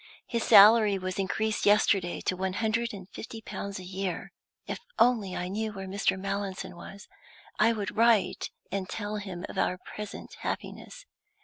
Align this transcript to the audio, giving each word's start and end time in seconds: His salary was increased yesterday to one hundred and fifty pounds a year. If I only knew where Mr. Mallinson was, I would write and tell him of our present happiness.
His 0.25 0.43
salary 0.43 0.97
was 0.97 1.19
increased 1.19 1.63
yesterday 1.63 2.21
to 2.21 2.35
one 2.35 2.53
hundred 2.53 2.91
and 2.91 3.07
fifty 3.11 3.39
pounds 3.39 3.77
a 3.77 3.83
year. 3.83 4.31
If 4.65 4.79
I 4.97 5.03
only 5.03 5.37
knew 5.47 5.73
where 5.73 5.85
Mr. 5.87 6.19
Mallinson 6.19 6.75
was, 6.75 7.07
I 7.59 7.71
would 7.71 7.95
write 7.95 8.49
and 8.71 8.89
tell 8.89 9.17
him 9.17 9.45
of 9.47 9.59
our 9.59 9.77
present 9.77 10.37
happiness. 10.39 11.05